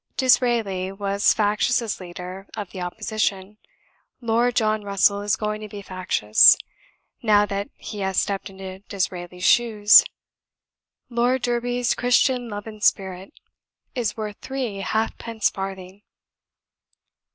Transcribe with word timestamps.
D'Israeli 0.17 0.91
was 0.91 1.31
factious 1.31 1.79
as 1.79 1.99
leader 1.99 2.47
of 2.57 2.71
the 2.71 2.81
Opposition; 2.81 3.59
Lord 4.19 4.55
John 4.55 4.81
Russell 4.83 5.21
is 5.21 5.35
going 5.35 5.61
to 5.61 5.67
be 5.69 5.83
factious, 5.83 6.57
now 7.21 7.45
that 7.45 7.69
he 7.75 7.99
has 7.99 8.19
stepped 8.19 8.49
into 8.49 8.79
D'Israeli's 8.89 9.43
shoes. 9.43 10.03
Lord 11.11 11.43
Derby's 11.43 11.93
'Christian 11.93 12.49
love 12.49 12.65
and 12.65 12.83
spirit,' 12.83 13.39
is 13.93 14.17
worth 14.17 14.37
three 14.41 14.77
half 14.77 15.19
pence 15.19 15.51
farthing." 15.51 16.01